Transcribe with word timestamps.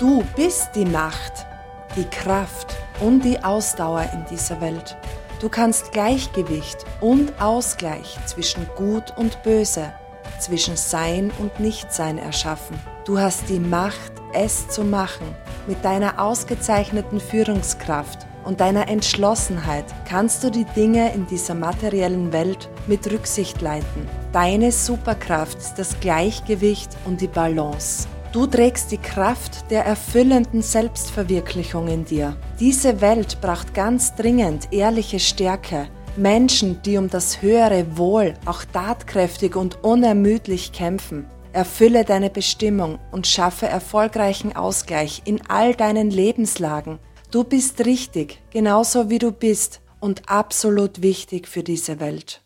Du 0.00 0.24
bist 0.34 0.70
die 0.74 0.86
Macht, 0.86 1.44
die 1.94 2.06
Kraft 2.06 2.74
und 3.00 3.22
die 3.22 3.38
Ausdauer 3.44 4.08
in 4.14 4.24
dieser 4.30 4.58
Welt. 4.62 4.96
Du 5.42 5.50
kannst 5.50 5.92
Gleichgewicht 5.92 6.86
und 7.02 7.38
Ausgleich 7.38 8.16
zwischen 8.24 8.66
Gut 8.76 9.14
und 9.18 9.42
Böse, 9.42 9.92
zwischen 10.38 10.78
Sein 10.78 11.30
und 11.38 11.60
Nichtsein 11.60 12.16
erschaffen. 12.16 12.80
Du 13.04 13.18
hast 13.18 13.50
die 13.50 13.60
Macht, 13.60 14.12
es 14.32 14.68
zu 14.68 14.84
machen. 14.84 15.26
Mit 15.66 15.84
deiner 15.84 16.18
ausgezeichneten 16.18 17.20
Führungskraft 17.20 18.26
und 18.46 18.60
deiner 18.60 18.88
Entschlossenheit 18.88 19.84
kannst 20.08 20.42
du 20.42 20.48
die 20.48 20.64
Dinge 20.64 21.12
in 21.12 21.26
dieser 21.26 21.54
materiellen 21.54 22.32
Welt 22.32 22.70
mit 22.86 23.12
Rücksicht 23.12 23.60
leiten. 23.60 24.08
Deine 24.32 24.72
Superkraft 24.72 25.58
ist 25.58 25.74
das 25.74 26.00
Gleichgewicht 26.00 26.88
und 27.04 27.20
die 27.20 27.28
Balance. 27.28 28.08
Du 28.32 28.46
trägst 28.46 28.92
die 28.92 28.98
Kraft 28.98 29.68
der 29.72 29.84
erfüllenden 29.84 30.62
Selbstverwirklichung 30.62 31.88
in 31.88 32.04
dir. 32.04 32.36
Diese 32.60 33.00
Welt 33.00 33.40
braucht 33.40 33.74
ganz 33.74 34.14
dringend 34.14 34.72
ehrliche 34.72 35.18
Stärke. 35.18 35.88
Menschen, 36.16 36.80
die 36.82 36.96
um 36.96 37.10
das 37.10 37.42
höhere 37.42 37.96
Wohl 37.96 38.34
auch 38.46 38.64
tatkräftig 38.64 39.56
und 39.56 39.82
unermüdlich 39.82 40.70
kämpfen. 40.70 41.26
Erfülle 41.52 42.04
deine 42.04 42.30
Bestimmung 42.30 43.00
und 43.10 43.26
schaffe 43.26 43.66
erfolgreichen 43.66 44.54
Ausgleich 44.54 45.22
in 45.24 45.40
all 45.48 45.74
deinen 45.74 46.12
Lebenslagen. 46.12 47.00
Du 47.32 47.42
bist 47.42 47.84
richtig, 47.84 48.40
genauso 48.50 49.10
wie 49.10 49.18
du 49.18 49.32
bist 49.32 49.80
und 49.98 50.28
absolut 50.28 51.02
wichtig 51.02 51.48
für 51.48 51.64
diese 51.64 51.98
Welt. 51.98 52.38